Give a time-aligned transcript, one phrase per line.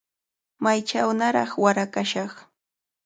[0.63, 2.33] Maychawnaraq wara kashaq.